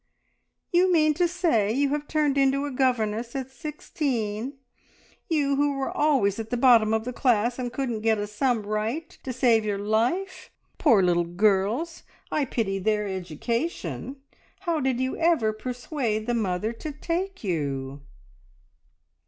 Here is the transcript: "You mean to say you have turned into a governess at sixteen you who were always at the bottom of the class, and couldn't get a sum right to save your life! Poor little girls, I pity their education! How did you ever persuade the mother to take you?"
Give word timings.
"You 0.73 0.91
mean 0.91 1.13
to 1.13 1.27
say 1.27 1.71
you 1.71 1.89
have 1.89 2.07
turned 2.07 2.35
into 2.35 2.65
a 2.65 2.71
governess 2.71 3.35
at 3.35 3.51
sixteen 3.51 4.53
you 5.29 5.57
who 5.57 5.77
were 5.77 5.95
always 5.95 6.39
at 6.39 6.49
the 6.49 6.57
bottom 6.57 6.91
of 6.91 7.05
the 7.05 7.13
class, 7.13 7.59
and 7.59 7.71
couldn't 7.71 8.01
get 8.01 8.17
a 8.17 8.25
sum 8.25 8.63
right 8.65 9.07
to 9.21 9.31
save 9.31 9.63
your 9.63 9.77
life! 9.77 10.49
Poor 10.79 11.03
little 11.03 11.23
girls, 11.25 12.01
I 12.31 12.45
pity 12.45 12.79
their 12.79 13.05
education! 13.05 14.15
How 14.61 14.79
did 14.79 14.99
you 14.99 15.17
ever 15.17 15.53
persuade 15.53 16.25
the 16.25 16.33
mother 16.33 16.73
to 16.73 16.91
take 16.91 17.43
you?" 17.43 18.01